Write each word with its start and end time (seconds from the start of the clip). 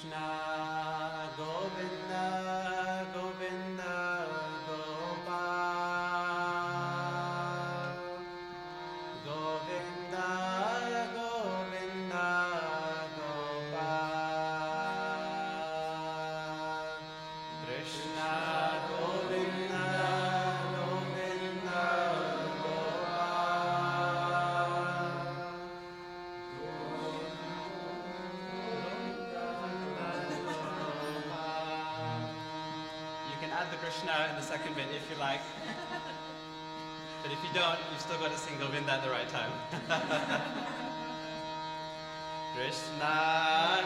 Krishna 0.00 0.29
if 34.88 35.10
you 35.10 35.16
like. 35.20 35.40
But 37.22 37.32
if 37.32 37.38
you 37.44 37.50
don't, 37.52 37.78
you've 37.90 38.00
still 38.00 38.18
got 38.18 38.32
to 38.32 38.38
sing 38.38 38.58
Govinda 38.58 38.92
at 38.92 39.02
the 39.02 39.10
right 39.10 39.28
time. 39.28 39.52
Krishna 42.54 43.84